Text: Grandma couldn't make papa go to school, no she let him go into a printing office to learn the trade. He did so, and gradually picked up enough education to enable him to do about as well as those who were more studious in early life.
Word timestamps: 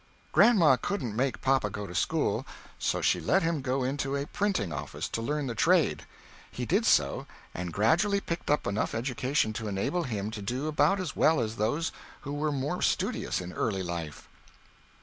Grandma 0.31 0.77
couldn't 0.77 1.15
make 1.15 1.41
papa 1.43 1.69
go 1.69 1.85
to 1.85 1.93
school, 1.93 2.43
no 2.91 3.01
she 3.03 3.21
let 3.21 3.43
him 3.43 3.61
go 3.61 3.83
into 3.83 4.15
a 4.15 4.25
printing 4.25 4.73
office 4.73 5.07
to 5.07 5.21
learn 5.21 5.45
the 5.45 5.53
trade. 5.53 6.07
He 6.49 6.65
did 6.65 6.87
so, 6.87 7.27
and 7.53 7.71
gradually 7.71 8.19
picked 8.19 8.49
up 8.49 8.65
enough 8.65 8.95
education 8.95 9.53
to 9.53 9.67
enable 9.67 10.01
him 10.05 10.31
to 10.31 10.41
do 10.41 10.67
about 10.67 10.99
as 10.99 11.15
well 11.15 11.39
as 11.39 11.57
those 11.57 11.91
who 12.21 12.33
were 12.33 12.51
more 12.51 12.81
studious 12.81 13.41
in 13.41 13.53
early 13.53 13.83
life. 13.83 14.27